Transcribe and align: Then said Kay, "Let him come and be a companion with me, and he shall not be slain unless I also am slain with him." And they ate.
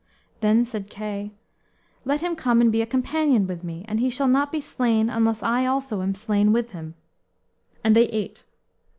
Then 0.39 0.65
said 0.65 0.89
Kay, 0.89 1.29
"Let 2.05 2.21
him 2.21 2.35
come 2.35 2.59
and 2.59 2.71
be 2.71 2.81
a 2.81 2.87
companion 2.87 3.45
with 3.45 3.63
me, 3.63 3.85
and 3.87 3.99
he 3.99 4.09
shall 4.09 4.27
not 4.27 4.51
be 4.51 4.59
slain 4.59 5.11
unless 5.11 5.43
I 5.43 5.67
also 5.67 6.01
am 6.01 6.15
slain 6.15 6.51
with 6.51 6.71
him." 6.71 6.95
And 7.83 7.95
they 7.95 8.05
ate. 8.07 8.43